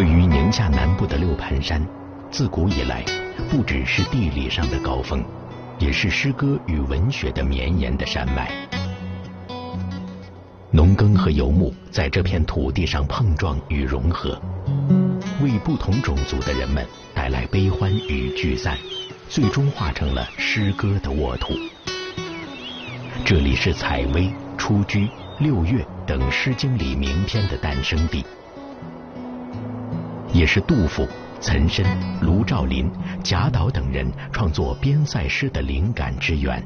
[0.00, 1.86] 位于宁夏南部的六盘山，
[2.30, 3.04] 自古以来
[3.50, 5.22] 不只是地理上的高峰，
[5.78, 8.50] 也是诗歌与文学的绵延的山脉。
[10.70, 14.40] 农耕和游牧在这片土地上碰撞与融合，
[15.42, 16.82] 为不同种族的人们
[17.14, 18.78] 带来悲欢与聚散，
[19.28, 21.52] 最终化成了诗歌的沃土。
[23.22, 25.10] 这里是采薇、出居、
[25.40, 28.24] 六月等《诗经》里名篇的诞生地，
[30.32, 31.06] 也是杜甫、
[31.40, 31.84] 岑参、
[32.20, 32.90] 卢照邻、
[33.22, 36.64] 贾岛等人创作边塞诗的灵感之源。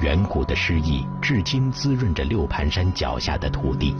[0.00, 3.94] 远古的诗意，至今滋润着六盘山脚下的土地。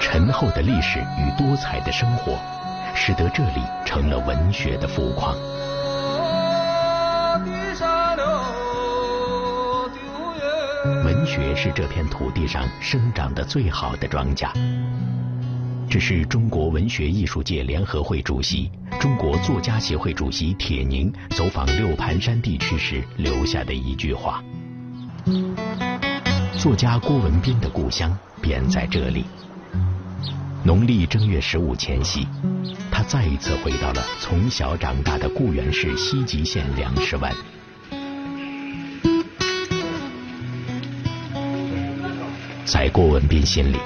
[0.00, 2.38] 沉厚的历史与多彩的生活，
[2.94, 5.34] 使得这里成了文学的富矿。
[11.28, 14.48] 学是这片土地上生长的最好的庄稼。
[15.90, 24.42] 这是中国文学艺术界联合会主席、中国作家协会主席铁凝走访六盘山地区时留下的一句话。
[26.58, 29.26] 作家郭文斌的故乡便在这里。
[30.64, 32.26] 农历正月十五前夕，
[32.90, 37.32] 他再一次回到了从小长大的固原市西吉县梁石湾。
[42.70, 43.78] 在郭文斌心里。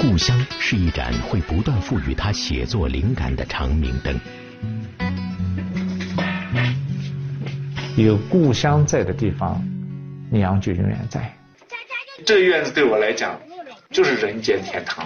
[0.00, 4.18] 故乡是一盏会不断赋予他写作灵感的长明灯。
[7.96, 9.60] 有故乡在的地方，
[10.30, 11.36] 娘就永远在。
[12.24, 13.38] 这个院子对我来讲，
[13.90, 15.04] 就是人间天堂。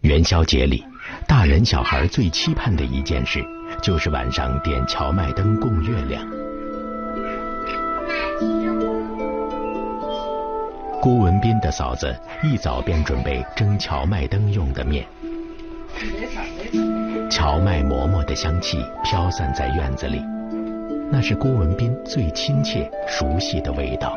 [0.00, 0.84] 元宵节里，
[1.28, 3.40] 大人小孩最期盼的一件事，
[3.80, 6.47] 就是晚上点荞麦灯供月亮。
[11.00, 15.06] 郭文斌的嫂子一早便准备蒸荞麦灯用的面，
[17.30, 20.20] 荞麦馍馍的香气飘散在院子里，
[21.08, 24.16] 那是郭文斌最亲切熟悉的味道。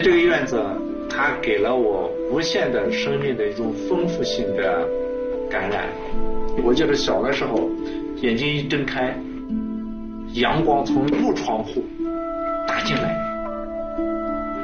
[0.00, 0.60] 这个院子，
[1.08, 4.84] 它给了我无限的生命的一种丰富性的
[5.48, 5.84] 感染。
[6.64, 7.70] 我记得小的时候，
[8.16, 9.16] 眼睛一睁开，
[10.34, 11.84] 阳光从木窗户。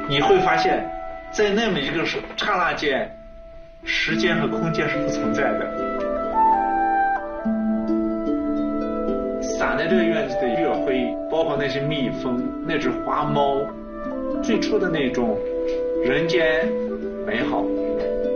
[0.07, 0.85] 你会发现，
[1.31, 3.09] 在那么一个刹那间，
[3.83, 5.67] 时间和空间是不存在的。
[9.41, 13.57] 洒在这个院子的月辉，包括那些蜜蜂、那只花猫，
[14.43, 15.37] 最初的那种
[16.03, 16.67] 人间
[17.25, 17.63] 美好，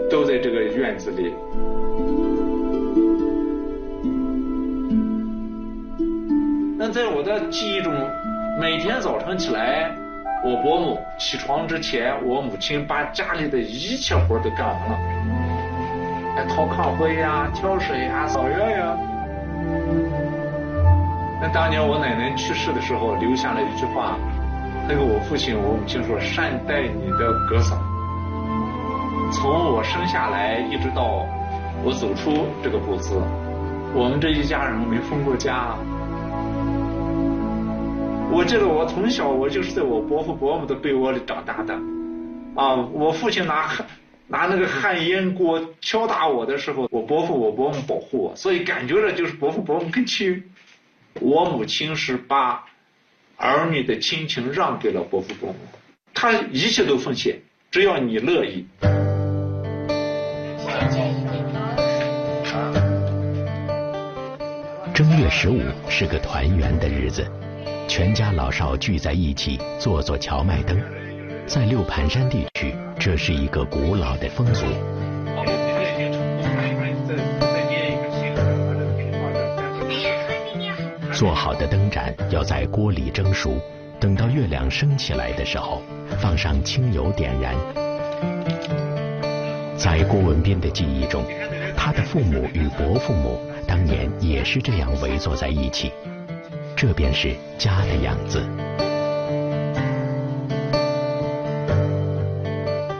[0.09, 1.33] 都在这个院子里。
[6.79, 7.93] 那在我的记忆中，
[8.59, 9.98] 每天早晨起来。
[10.41, 14.97] 我伯母起床之前，我母亲把家里的一切活都干完了，
[16.33, 18.97] 还掏炕灰呀、挑水呀、扫院呀。
[21.41, 24.17] 那当年我奶奶去世的时候，留下了一句话，
[24.87, 27.77] 那个我父亲、我母亲说：“善待你的哥嫂。”
[29.31, 31.25] 从我生下来一直到
[31.83, 33.21] 我走出这个步子，
[33.93, 35.75] 我们这一家人没分过家。
[38.31, 41.73] 我记得我从小我就是在我伯父伯母的被窝里长大的，
[42.55, 43.85] 啊，我父亲拿汗
[44.27, 50.43] 拿那个旱烟锅敲打我的时候，我伯父我伯母保护我，所以感觉着就是伯父伯母更亲。
[51.19, 52.63] 我母亲是把
[53.35, 55.55] 儿女的亲情让给了伯父伯母，
[56.13, 57.41] 他一切都奉献，
[57.71, 58.65] 只要你乐意。
[64.93, 65.59] 正月十五
[65.89, 67.25] 是个团圆的日子。
[67.89, 70.79] 全家老少聚在一起做做荞麦灯，
[71.47, 74.63] 在六盘山地区，这是一个古老的风俗。
[81.11, 83.59] 做好的灯盏要在锅里蒸熟，
[83.99, 85.81] 等到月亮升起来的时候，
[86.19, 87.55] 放上清油点燃。
[89.75, 91.23] 在郭文斌的记忆中，
[91.75, 95.91] 他的父母与伯父母当年也是这样围坐在一起。
[96.81, 98.41] 这便是家的样子。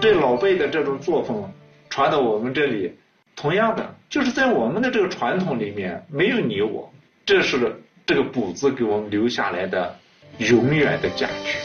[0.02, 1.50] 这老辈的这种作风
[1.90, 2.94] 传到我们这里，
[3.38, 6.92] 同样的，就是在我们的这个传统里面没有你我，
[7.26, 9.96] 这是这个补子给我们留下来的
[10.40, 11.58] 永远的价值。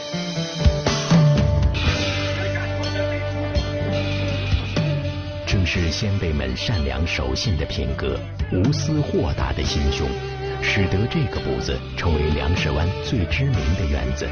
[5.45, 8.17] 正是先辈们善良守信的品格，
[8.53, 10.07] 无私豁达的心胸。
[10.61, 14.27] 使得这个堡子成为粮食湾最知名的园子。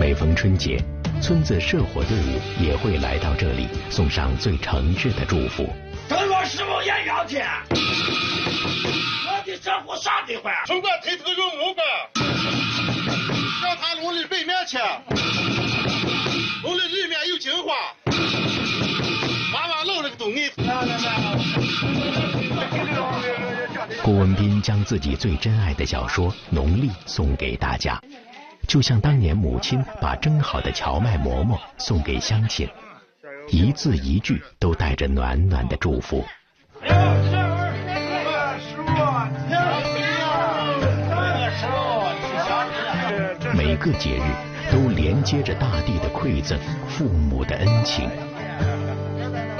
[0.00, 0.78] 每逢春节，
[1.20, 5.68] 村子社火队伍也会来到这里，送上最诚挚的祝福。
[6.08, 10.52] 等我师傅演两天，我的生活啥地方？
[10.66, 11.83] 从那抬头有目光，
[24.04, 27.98] 郭文斌将自己最珍爱的小说《农历》送给大家，
[28.68, 32.68] 就像当年母亲把蒸好的荞麦馍馍送给乡亲，
[33.48, 36.22] 一字一句都带着暖暖的祝福。
[43.56, 48.10] 每个节日都连接着大地的馈赠、父母的恩情。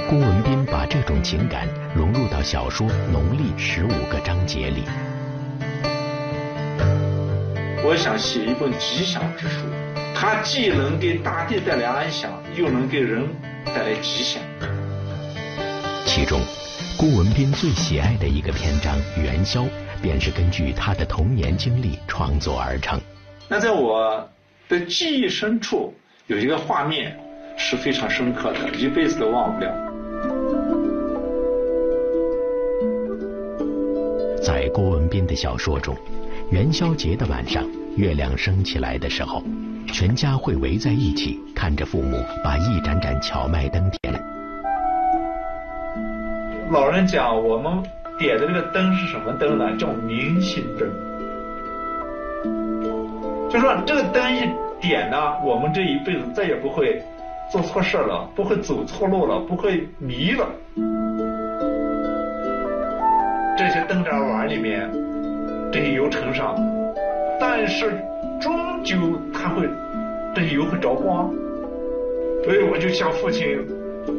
[0.08, 4.82] 郭文斌把这种情感融入到小说《农历十五个章节》里。
[7.82, 9.64] 我想写一本吉祥之书，
[10.14, 13.26] 它既能给大地带来安详，又能给人
[13.64, 14.42] 带来吉祥。
[16.04, 16.38] 其中，
[16.98, 19.62] 郭文斌最喜爱的一个篇章《元宵》，
[20.02, 23.00] 便是根据他的童年经历创作而成。
[23.48, 24.28] 那在我
[24.68, 25.94] 的记忆深处，
[26.26, 27.18] 有一个画面
[27.56, 29.93] 是非常深刻的，一辈子都忘不了。
[34.44, 35.96] 在郭文斌的小说中，
[36.50, 37.64] 元宵节的晚上，
[37.96, 39.42] 月亮升起来的时候，
[39.90, 44.22] 全家会围在一起，看着父母把一盏盏荞麦灯点燃。
[46.70, 47.82] 老人讲，我们
[48.18, 49.74] 点的这个灯是什么灯呢？
[49.78, 50.90] 叫明心灯。
[53.48, 54.40] 就说这个灯一
[54.78, 57.02] 点呢，我们这一辈子再也不会
[57.50, 60.46] 做错事了，不会走错路了，不会迷了。
[63.56, 64.90] 这些灯盏碗里面，
[65.72, 66.56] 这些油盛上，
[67.38, 67.92] 但是
[68.40, 68.96] 终究
[69.32, 69.68] 它会，
[70.34, 71.32] 这些油会着光。
[72.44, 73.46] 所以我就向父亲、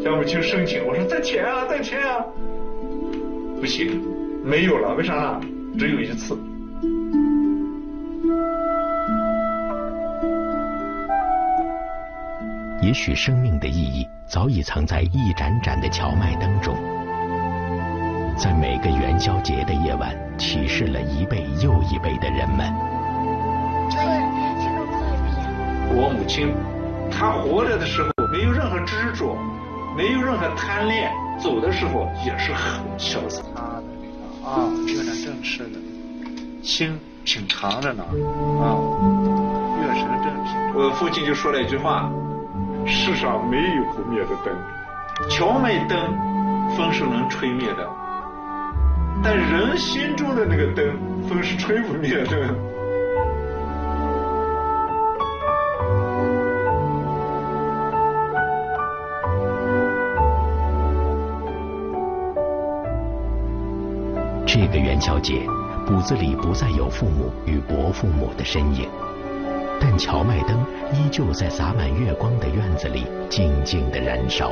[0.04, 2.26] 向母亲申请，我说再添啊，再添啊，
[3.60, 4.02] 不行，
[4.44, 5.42] 没有了，为啥呢？
[5.78, 6.38] 只有一次。
[12.82, 16.95] 也许生命的意义早已藏在一盏盏的荞麦灯中。
[18.38, 22.72] 在每个元宵节的夜晚，启示了一辈又一辈的人们。
[25.98, 26.54] 我母亲，
[27.10, 29.38] 她活着的时候没有任何执着，
[29.96, 31.10] 没有任何贪恋，
[31.40, 33.42] 走的时候也是很潇洒。
[33.56, 33.84] 他的
[34.44, 35.80] 啊，月亮正吃的，
[36.62, 38.04] 心挺长着呢
[38.60, 38.76] 啊，
[39.80, 40.76] 月神正平。
[40.76, 42.12] 我父亲就说了一句话：
[42.86, 44.54] 世上没有不灭的灯，
[45.30, 45.98] 荞麦灯
[46.76, 47.90] 风是能吹灭的。
[49.24, 50.86] 但人心中的那个灯，
[51.28, 52.56] 风是吹不灭的。
[64.46, 65.42] 这个元宵节，
[65.86, 68.88] 骨子里不再有父母与伯父母的身影，
[69.82, 74.52] 但荞麦灯依旧在洒满月光的院子里静静的燃烧。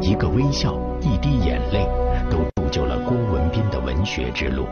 [0.00, 1.86] 一个微笑，一滴眼泪，
[2.30, 4.66] 都铸就了郭文斌的文学之路。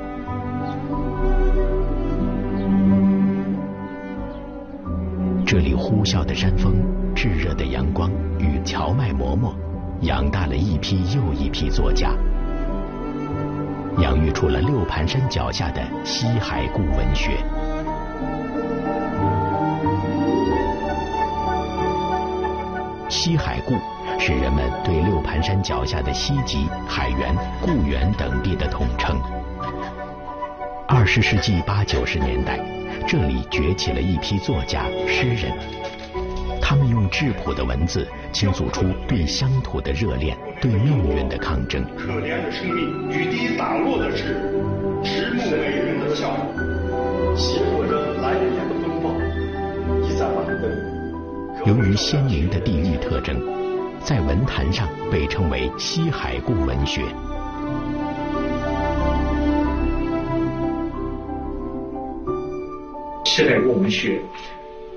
[5.46, 6.74] 这里呼啸的山峰、
[7.14, 9.54] 炙热的阳光与荞麦馍馍，
[10.00, 12.12] 养大了一批又一批作家，
[14.00, 17.32] 养育出了六盘山脚下的西海固文学。
[23.10, 23.74] 西海固。
[24.18, 29.18] 是人们对六盘山脚下的西极、海原、固原等地的统称。
[30.86, 32.58] 二十世纪八九十年代，
[33.06, 35.52] 这里崛起了一批作家、诗人，
[36.60, 41.84] 他们用质朴的文字倾诉出对乡土的热恋、对命运的抗争。
[41.96, 44.34] 可怜的生命，雨滴打落的是
[45.04, 46.34] 迟暮美人的笑，
[47.36, 49.12] 写过着来年的风暴。
[51.66, 53.67] 由于鲜明的地域特征。
[54.08, 57.02] 在文坛上被称为西海固文学。
[63.26, 64.18] 西海固文学，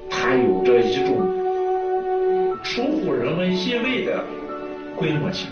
[0.09, 1.27] 它有着一种
[2.63, 4.23] 出乎人们意味的
[4.95, 5.49] 规模性，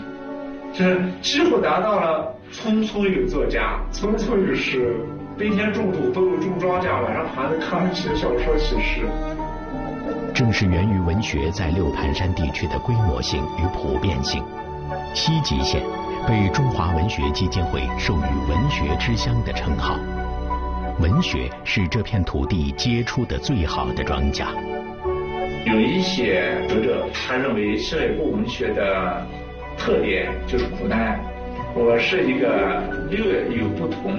[0.72, 4.96] 就是几乎达到了村村有作家，村村有诗，
[5.38, 9.02] 白天种土都有种庄稼，晚上盘着炕写小说写诗。
[10.40, 14.42] 正是源于文学在六盘山地区的规模性与普遍性，
[15.12, 15.82] 西吉县
[16.26, 19.98] 被中华文学基金会授予“文学之乡”的称号。
[20.98, 24.46] 文学是这片土地结出的最好的庄稼。
[25.66, 29.22] 有一些学者他认为西北部文学的
[29.76, 31.20] 特点就是苦难。
[31.74, 34.16] 我是一个略有不同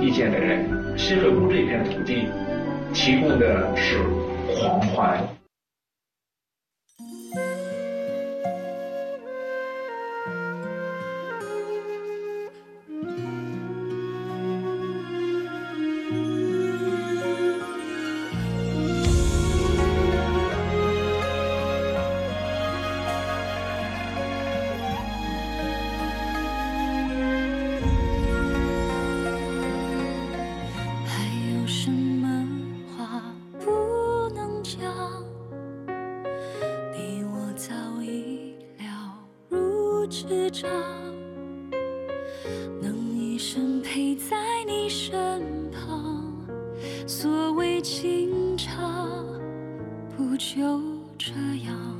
[0.00, 0.96] 意见的人。
[0.96, 2.30] 西北部这片土地
[2.94, 3.98] 提供的是
[4.58, 5.22] 狂欢。
[50.20, 50.82] 不就
[51.16, 51.32] 这
[51.64, 51.98] 样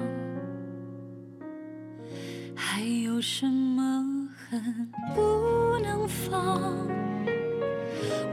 [2.55, 6.87] 还有什么恨不能放？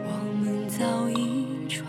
[0.04, 0.10] 我
[0.42, 1.88] 们早已闯